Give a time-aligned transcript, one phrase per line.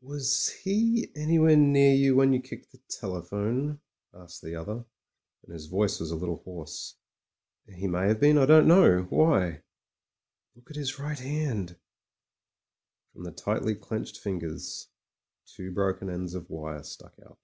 [0.00, 3.80] "Was he anywhere near you when you kicked the telephone?"
[4.14, 4.86] asked the other,
[5.42, 6.94] and his voice was a little hoarse.
[7.66, 9.02] "He may have been— I don't know.
[9.10, 9.64] Why?"
[10.54, 11.76] "Look at his right hand."
[13.12, 14.88] From the tightly clenched fingers
[15.44, 17.40] two broken ends of wire stuck out.